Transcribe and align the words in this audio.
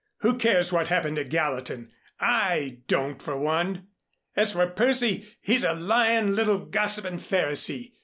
"Who 0.21 0.39
cares 0.39 0.73
what 0.73 0.87
happened 0.87 1.17
to 1.17 1.23
Gallatin? 1.23 1.91
I 2.19 2.79
don't, 2.87 3.21
for 3.21 3.39
one. 3.39 3.85
As 4.35 4.53
for 4.53 4.65
Percy, 4.65 5.27
he's 5.41 5.63
a 5.63 5.73
lyin', 5.75 6.35
little 6.35 6.65
gossipin' 6.65 7.19
Pharisee. 7.19 7.93